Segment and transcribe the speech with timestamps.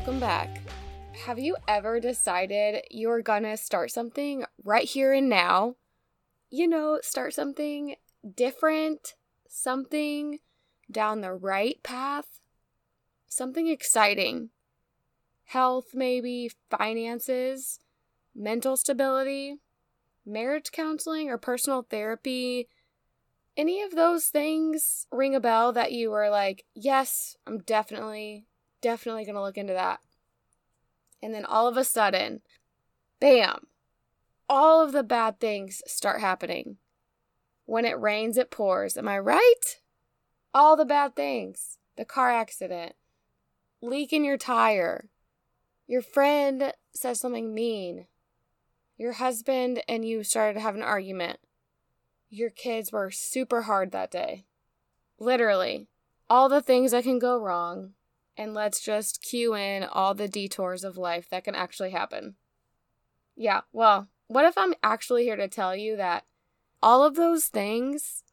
[0.00, 0.62] welcome back.
[1.26, 5.76] Have you ever decided you're gonna start something right here and now?
[6.48, 7.96] You know, start something
[8.34, 9.14] different,
[9.46, 10.38] something
[10.90, 12.40] down the right path,
[13.28, 14.48] something exciting.
[15.44, 17.78] Health, maybe, finances,
[18.34, 19.58] mental stability,
[20.24, 22.68] marriage counseling, or personal therapy.
[23.54, 28.46] Any of those things ring a bell that you were like, yes, I'm definitely,
[28.80, 30.00] definitely gonna look into that.
[31.22, 32.40] And then all of a sudden,
[33.20, 33.66] bam,
[34.48, 36.78] all of the bad things start happening.
[37.66, 38.96] When it rains, it pours.
[38.96, 39.80] Am I right?
[40.52, 42.94] All the bad things the car accident,
[43.82, 45.10] leak in your tire,
[45.86, 48.06] your friend says something mean,
[48.96, 51.40] your husband and you started to have an argument,
[52.30, 54.46] your kids were super hard that day.
[55.18, 55.88] Literally,
[56.30, 57.92] all the things that can go wrong.
[58.40, 62.36] And let's just cue in all the detours of life that can actually happen.
[63.36, 66.24] Yeah, well, what if I'm actually here to tell you that
[66.82, 68.24] all of those things,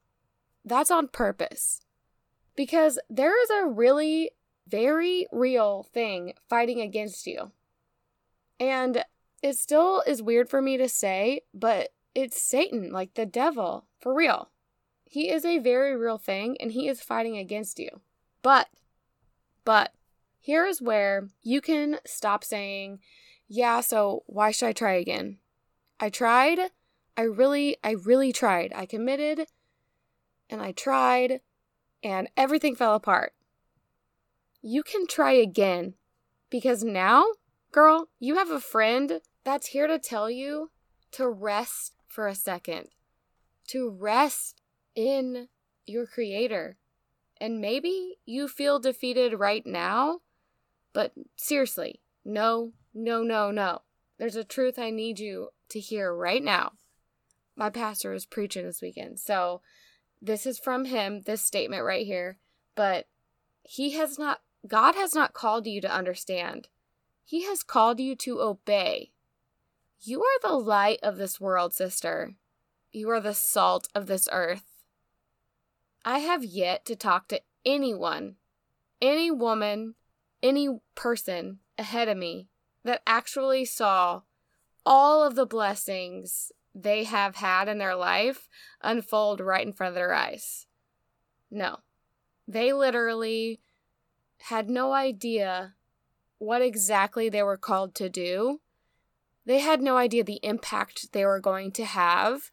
[0.63, 1.81] that's on purpose.
[2.55, 4.31] Because there is a really
[4.65, 7.51] very real thing fighting against you.
[8.61, 9.03] And
[9.43, 14.13] it still is weird for me to say, but it's Satan, like the devil, for
[14.13, 14.51] real.
[15.03, 17.89] He is a very real thing and he is fighting against you.
[18.41, 18.69] But,
[19.65, 19.91] but,
[20.47, 22.99] here is where you can stop saying,
[23.49, 25.39] yeah, so why should I try again?
[25.99, 26.57] I tried,
[27.17, 28.71] I really, I really tried.
[28.73, 29.47] I committed
[30.49, 31.41] and I tried
[32.01, 33.33] and everything fell apart.
[34.61, 35.95] You can try again
[36.49, 37.25] because now,
[37.73, 40.71] girl, you have a friend that's here to tell you
[41.11, 42.87] to rest for a second,
[43.67, 44.61] to rest
[44.95, 45.49] in
[45.85, 46.77] your creator.
[47.41, 50.21] And maybe you feel defeated right now,
[50.97, 53.83] but seriously, no, no, no, no.
[54.17, 56.71] There's a truth I need you to hear right now
[57.57, 59.19] my pastor is preaching this weekend.
[59.19, 59.61] So
[60.21, 62.37] this is from him, this statement right here.
[62.75, 63.07] But
[63.63, 66.69] he has not, God has not called you to understand.
[67.25, 69.11] He has called you to obey.
[69.99, 72.35] You are the light of this world, sister.
[72.91, 74.63] You are the salt of this earth.
[76.05, 78.35] I have yet to talk to anyone,
[79.01, 79.95] any woman,
[80.41, 82.47] any person ahead of me
[82.83, 84.21] that actually saw
[84.85, 88.47] all of the blessings they have had in their life
[88.81, 90.67] unfold right in front of their eyes.
[91.49, 91.79] No.
[92.47, 93.59] They literally
[94.43, 95.75] had no idea
[96.37, 98.61] what exactly they were called to do.
[99.45, 102.51] They had no idea the impact they were going to have.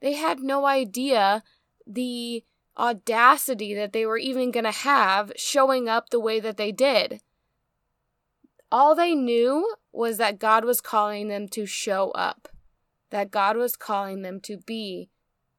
[0.00, 1.42] They had no idea
[1.86, 2.44] the
[2.78, 7.20] audacity that they were even going to have showing up the way that they did.
[8.70, 12.48] All they knew was that God was calling them to show up
[13.10, 15.08] that God was calling them to be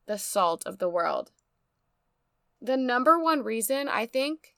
[0.05, 1.31] the salt of the world.
[2.61, 4.55] The number one reason I think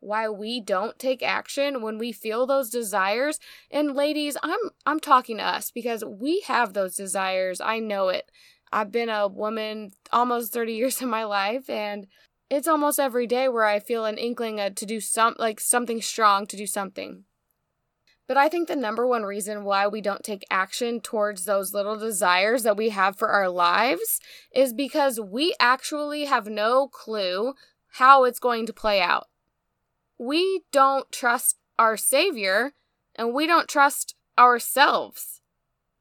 [0.00, 3.40] why we don't take action when we feel those desires
[3.70, 8.30] and ladies I'm I'm talking to us because we have those desires I know it
[8.72, 12.06] I've been a woman almost 30 years of my life and
[12.48, 16.46] it's almost every day where I feel an inkling to do some like something strong
[16.46, 17.24] to do something
[18.26, 21.96] but I think the number one reason why we don't take action towards those little
[21.96, 24.20] desires that we have for our lives
[24.52, 27.54] is because we actually have no clue
[27.92, 29.28] how it's going to play out.
[30.18, 32.72] We don't trust our Savior
[33.14, 35.40] and we don't trust ourselves.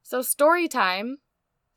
[0.02, 1.20] So, story time.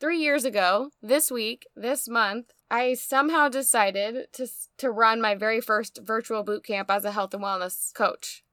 [0.01, 5.61] Three years ago, this week, this month, I somehow decided to, to run my very
[5.61, 8.45] first virtual boot camp as a health and wellness coach.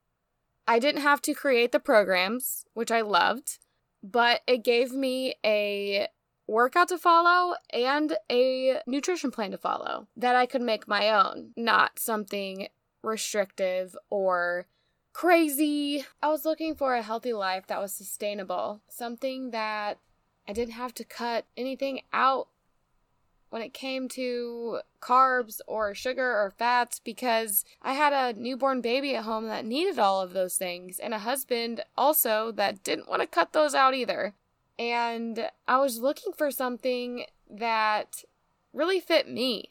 [0.67, 3.59] I didn't have to create the programs, which I loved,
[4.01, 6.07] but it gave me a
[6.47, 11.51] workout to follow and a nutrition plan to follow that I could make my own,
[11.55, 12.69] not something
[13.03, 14.65] restrictive or
[15.13, 16.05] crazy.
[16.23, 19.99] I was looking for a healthy life that was sustainable, something that
[20.47, 22.47] I didn't have to cut anything out
[23.49, 29.15] when it came to carbs or sugar or fats because I had a newborn baby
[29.15, 33.21] at home that needed all of those things and a husband also that didn't want
[33.21, 34.33] to cut those out either.
[34.77, 38.23] And I was looking for something that
[38.73, 39.69] really fit me.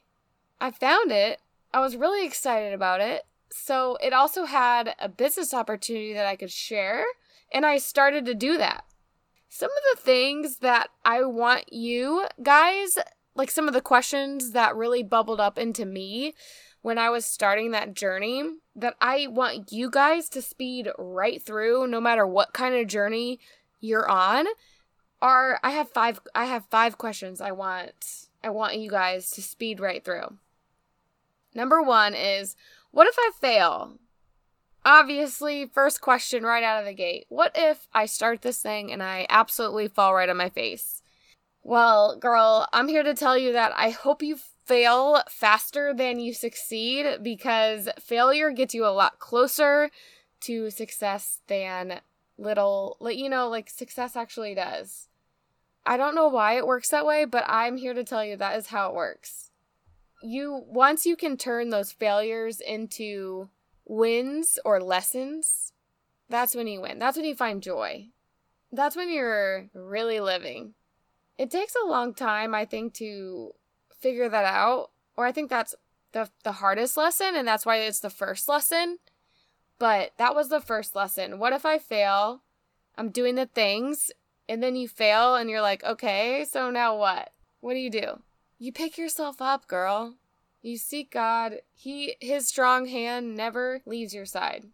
[0.61, 1.41] I found it.
[1.73, 3.26] I was really excited about it.
[3.50, 7.05] So it also had a business opportunity that I could share,
[7.53, 8.85] and I started to do that.
[9.56, 12.99] Some of the things that I want you guys
[13.37, 16.35] like some of the questions that really bubbled up into me
[16.83, 18.43] when I was starting that journey
[18.75, 23.39] that I want you guys to speed right through no matter what kind of journey
[23.79, 24.47] you're on
[25.23, 29.41] are I have five I have five questions I want I want you guys to
[29.41, 30.37] speed right through.
[31.55, 32.57] Number 1 is
[32.91, 34.00] what if I fail?
[34.85, 37.25] Obviously, first question right out of the gate.
[37.31, 41.01] What if I start this thing and I absolutely fall right on my face?
[41.63, 44.37] Well, girl, I'm here to tell you that I hope you
[44.67, 49.91] fail faster than you succeed because failure gets you a lot closer
[50.41, 52.01] to success than
[52.37, 55.09] little, like, you know, like success actually does.
[55.87, 58.59] I don't know why it works that way, but I'm here to tell you that
[58.59, 59.51] is how it works.
[60.23, 63.49] You, once you can turn those failures into
[63.87, 65.73] wins or lessons,
[66.29, 66.99] that's when you win.
[66.99, 68.09] That's when you find joy.
[68.73, 70.75] That's when you're really living.
[71.39, 73.53] It takes a long time, I think, to
[74.01, 74.91] figure that out.
[75.17, 75.75] Or I think that's
[76.13, 78.99] the the hardest lesson and that's why it's the first lesson.
[79.79, 81.39] But that was the first lesson.
[81.39, 82.43] What if I fail?
[82.97, 84.11] I'm doing the things
[84.49, 87.33] and then you fail and you're like, "Okay, so now what?
[87.61, 88.23] What do you do?"
[88.59, 90.17] You pick yourself up, girl.
[90.64, 91.56] You seek God.
[91.75, 94.64] He his strong hand never leaves your side.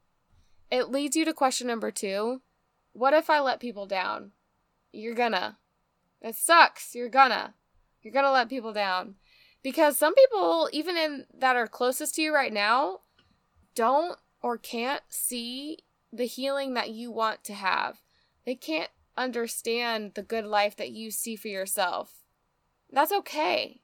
[0.71, 2.41] It leads you to question number 2.
[2.93, 4.31] What if I let people down?
[4.93, 5.59] You're gonna.
[6.23, 6.95] It sucks.
[6.95, 7.55] You're gonna.
[8.03, 9.17] You're gonna let people down.
[9.65, 13.01] Because some people, even in that are closest to you right now,
[13.75, 15.79] don't or can't see
[16.13, 18.01] the healing that you want to have.
[18.47, 22.23] They can't understand the good life that you see for yourself.
[22.93, 23.81] That's okay.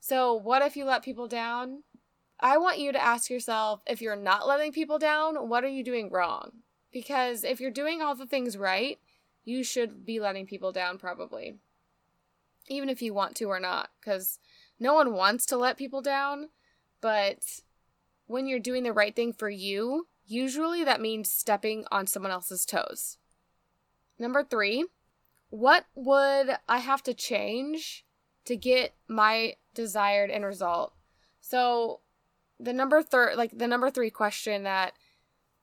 [0.00, 1.82] So, what if you let people down?
[2.38, 5.82] I want you to ask yourself if you're not letting people down, what are you
[5.82, 6.50] doing wrong?
[6.92, 8.98] Because if you're doing all the things right,
[9.44, 11.58] you should be letting people down probably
[12.68, 14.38] even if you want to or not, because
[14.78, 16.48] no one wants to let people down.
[17.00, 17.44] But
[18.26, 22.66] when you're doing the right thing for you, usually that means stepping on someone else's
[22.66, 23.18] toes.
[24.18, 24.86] Number three,
[25.50, 28.04] what would I have to change
[28.46, 30.94] to get my desired end result?
[31.40, 32.00] So,
[32.58, 34.94] the number third, like the number three question that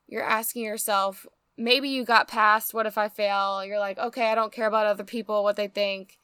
[0.08, 1.26] you're asking yourself,
[1.58, 3.66] maybe you got past what if I fail?
[3.66, 6.18] You're like, okay, I don't care about other people, what they think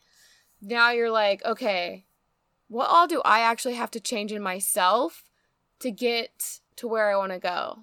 [0.61, 2.05] now you're like, okay,
[2.67, 5.23] what all do I actually have to change in myself
[5.79, 7.79] to get to where I want to go?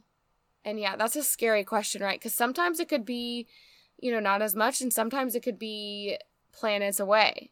[0.64, 2.18] And yeah, that's a scary question, right?
[2.18, 3.46] Because sometimes it could be,
[3.98, 6.18] you know, not as much, and sometimes it could be
[6.52, 7.50] planets away.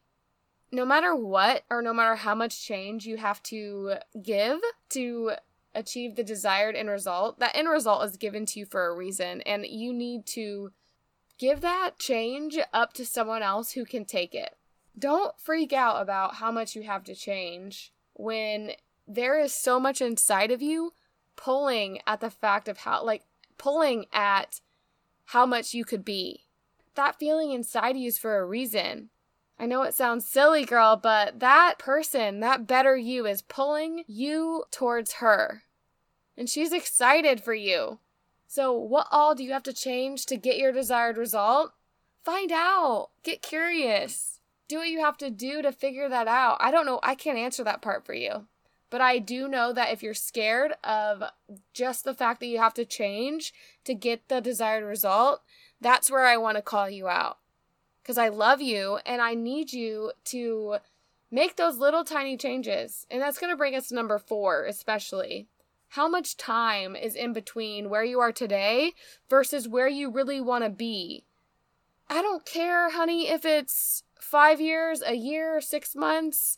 [0.75, 5.31] No matter what, or no matter how much change you have to give to
[5.73, 9.41] achieve the desired end result, that end result is given to you for a reason,
[9.41, 10.71] and you need to
[11.37, 14.55] give that change up to someone else who can take it
[14.97, 18.71] don't freak out about how much you have to change when
[19.07, 20.93] there is so much inside of you
[21.35, 23.23] pulling at the fact of how, like,
[23.57, 24.61] pulling at
[25.25, 26.45] how much you could be.
[26.95, 29.09] That feeling inside you is for a reason.
[29.57, 34.65] I know it sounds silly, girl, but that person, that better you, is pulling you
[34.69, 35.63] towards her.
[36.37, 37.99] And she's excited for you.
[38.47, 41.73] So, what all do you have to change to get your desired result?
[42.23, 43.09] Find out.
[43.23, 44.35] Get curious
[44.67, 46.57] do what you have to do to figure that out.
[46.59, 46.99] I don't know.
[47.03, 48.47] I can't answer that part for you.
[48.89, 51.23] But I do know that if you're scared of
[51.73, 55.41] just the fact that you have to change to get the desired result,
[55.81, 57.39] that's where I want to call you out.
[58.05, 60.77] Because I love you and I need you to
[61.31, 63.07] make those little tiny changes.
[63.09, 65.47] And that's going to bring us to number four, especially.
[65.89, 68.91] How much time is in between where you are today
[69.27, 71.23] versus where you really want to be?
[72.07, 76.57] I don't care, honey, if it's five years, a year, six months,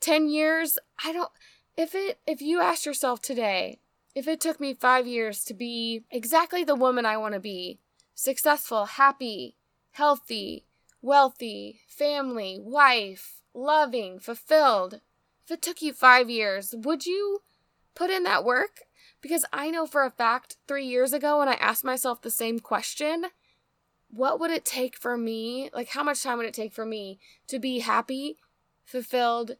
[0.00, 0.78] 10 years.
[1.04, 1.30] I don't,
[1.76, 3.78] if it, if you ask yourself today,
[4.16, 7.78] if it took me five years to be exactly the woman I want to be,
[8.16, 9.54] successful, happy,
[9.92, 10.64] healthy,
[11.02, 15.00] wealthy, family, wife, loving, fulfilled,
[15.44, 17.40] if it took you five years, would you
[17.94, 18.82] put in that work?
[19.20, 22.58] Because I know for a fact three years ago when I asked myself the same
[22.60, 23.26] question,
[24.10, 25.70] what would it take for me?
[25.72, 28.36] Like, how much time would it take for me to be happy,
[28.84, 29.52] fulfilled,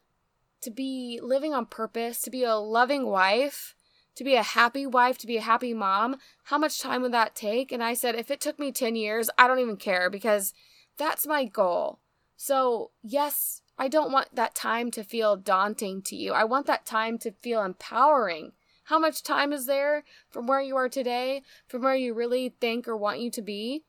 [0.61, 3.75] to be living on purpose, to be a loving wife,
[4.15, 6.17] to be a happy wife, to be a happy mom?
[6.45, 7.73] How much time would that take?
[7.73, 10.53] And I said, if it took me 10 years, I don't even care because
[10.99, 12.01] that's my goal.
[12.37, 16.33] So, yes, I don't want that time to feel daunting to you.
[16.33, 18.53] I want that time to feel empowering.
[18.85, 22.89] How much time is there from where you are today, from where you really think
[22.89, 23.85] or want you to be?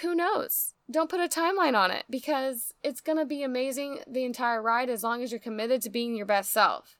[0.00, 0.74] who knows?
[0.90, 4.90] Don't put a timeline on it because it's going to be amazing the entire ride
[4.90, 6.96] as long as you're committed to being your best self.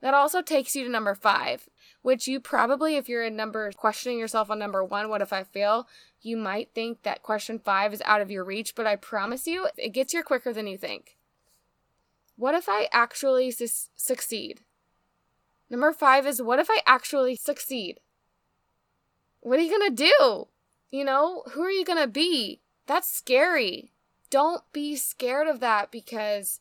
[0.00, 1.68] That also takes you to number five,
[2.02, 5.44] which you probably, if you're in number questioning yourself on number one, what if I
[5.44, 5.86] fail?
[6.22, 9.68] You might think that question five is out of your reach, but I promise you,
[9.76, 11.16] it gets here quicker than you think.
[12.36, 14.60] What if I actually su- succeed?
[15.68, 18.00] Number five is what if I actually succeed?
[19.40, 20.48] What are you gonna do?
[20.90, 22.60] You know, who are you gonna be?
[22.86, 23.92] That's scary.
[24.30, 26.58] Don't be scared of that because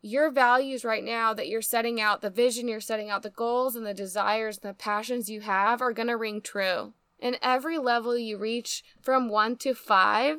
[0.00, 3.74] your values right now that you're setting out, the vision you're setting out, the goals
[3.74, 6.92] and the desires and the passions you have are going to ring true.
[7.20, 10.38] And every level you reach from one to five,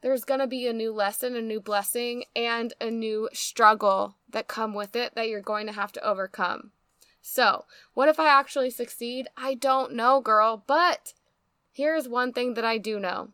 [0.00, 4.48] there's going to be a new lesson, a new blessing, and a new struggle that
[4.48, 6.72] come with it that you're going to have to overcome.
[7.20, 9.28] So, what if I actually succeed?
[9.36, 11.12] I don't know, girl, but
[11.72, 13.30] here's one thing that I do know.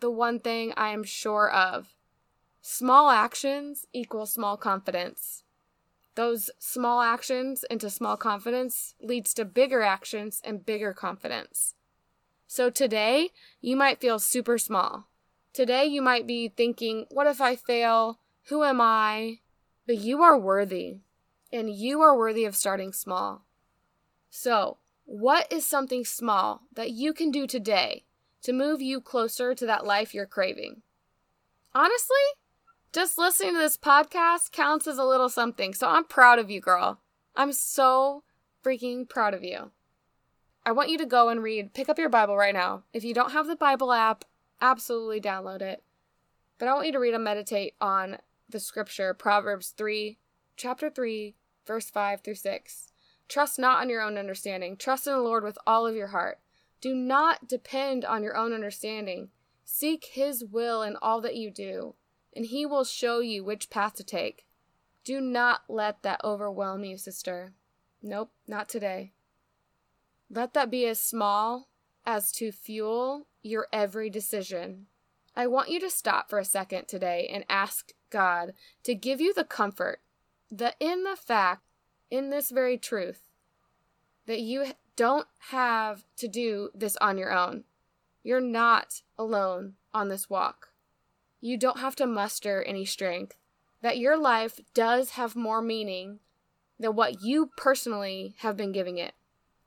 [0.00, 1.94] The one thing I am sure of
[2.60, 5.44] Small actions equal small confidence.
[6.14, 11.74] Those small actions into small confidence leads to bigger actions and bigger confidence.
[12.46, 15.06] So today, you might feel super small.
[15.52, 18.18] Today, you might be thinking, what if I fail?
[18.44, 19.40] Who am I?
[19.86, 20.98] But you are worthy,
[21.52, 23.44] and you are worthy of starting small.
[24.30, 28.04] So, what is something small that you can do today
[28.42, 30.82] to move you closer to that life you're craving?
[31.74, 32.16] Honestly,
[32.92, 35.74] just listening to this podcast counts as a little something.
[35.74, 37.00] So I'm proud of you, girl.
[37.36, 38.24] I'm so
[38.64, 39.70] freaking proud of you.
[40.64, 42.84] I want you to go and read, pick up your Bible right now.
[42.92, 44.24] If you don't have the Bible app,
[44.60, 45.82] absolutely download it.
[46.58, 48.18] But I want you to read and meditate on
[48.48, 50.18] the scripture, Proverbs 3,
[50.56, 51.34] chapter 3,
[51.66, 52.92] verse 5 through 6.
[53.28, 54.76] Trust not on your own understanding.
[54.76, 56.38] Trust in the Lord with all of your heart.
[56.80, 59.28] Do not depend on your own understanding.
[59.64, 61.94] Seek His will in all that you do
[62.38, 64.46] and He will show you which path to take.
[65.02, 67.52] Do not let that overwhelm you, sister.
[68.00, 69.10] Nope, not today.
[70.30, 71.66] Let that be as small
[72.06, 74.86] as to fuel your every decision.
[75.34, 78.52] I want you to stop for a second today and ask God
[78.84, 79.98] to give you the comfort
[80.48, 81.64] that in the fact,
[82.08, 83.22] in this very truth,
[84.26, 87.64] that you don't have to do this on your own.
[88.22, 90.67] You're not alone on this walk.
[91.40, 93.36] You don't have to muster any strength.
[93.80, 96.18] That your life does have more meaning
[96.78, 99.14] than what you personally have been giving it.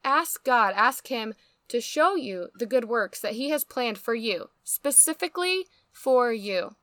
[0.04, 1.34] Ask God, ask Him
[1.70, 6.76] to show you the good works that He has planned for you, specifically for you.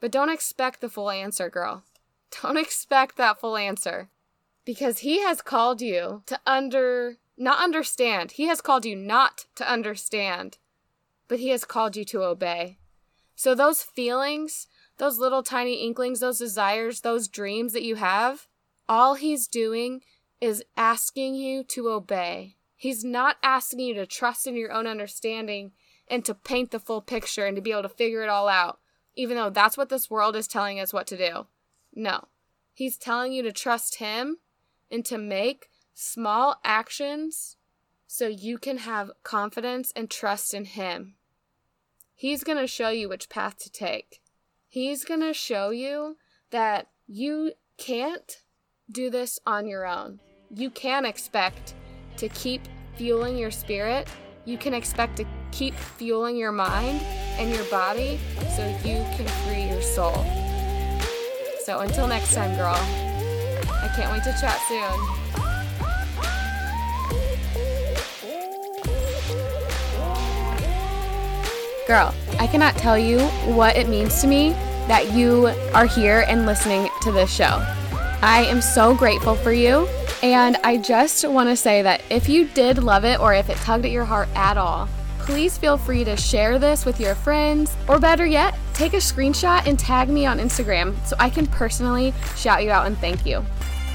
[0.00, 1.84] But don't expect the full answer, girl.
[2.42, 4.08] Don't expect that full answer.
[4.64, 8.32] Because He has called you to under, not understand.
[8.32, 10.58] He has called you not to understand,
[11.28, 12.78] but He has called you to obey.
[13.34, 18.46] So, those feelings, those little tiny inklings, those desires, those dreams that you have,
[18.88, 20.02] all he's doing
[20.40, 22.56] is asking you to obey.
[22.76, 25.72] He's not asking you to trust in your own understanding
[26.08, 28.78] and to paint the full picture and to be able to figure it all out,
[29.14, 31.46] even though that's what this world is telling us what to do.
[31.94, 32.28] No.
[32.72, 34.38] He's telling you to trust him
[34.90, 37.56] and to make small actions
[38.06, 41.14] so you can have confidence and trust in him.
[42.14, 44.20] He's going to show you which path to take.
[44.68, 46.16] He's going to show you
[46.50, 48.42] that you can't
[48.90, 50.20] do this on your own.
[50.54, 51.74] You can expect
[52.18, 52.62] to keep
[52.96, 54.08] fueling your spirit.
[54.44, 57.00] You can expect to keep fueling your mind
[57.38, 58.20] and your body
[58.54, 60.24] so you can free your soul.
[61.64, 65.43] So until next time, girl, I can't wait to chat soon.
[71.86, 73.20] Girl, I cannot tell you
[73.54, 74.50] what it means to me
[74.88, 77.62] that you are here and listening to this show.
[78.22, 79.86] I am so grateful for you.
[80.22, 83.58] And I just want to say that if you did love it or if it
[83.58, 84.88] tugged at your heart at all,
[85.18, 89.66] please feel free to share this with your friends, or better yet, take a screenshot
[89.66, 93.44] and tag me on Instagram so I can personally shout you out and thank you.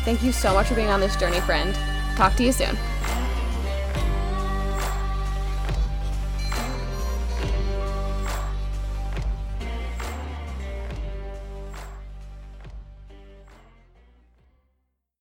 [0.05, 1.75] Thank you so much for being on this journey, friend.
[2.15, 2.77] Talk to you soon.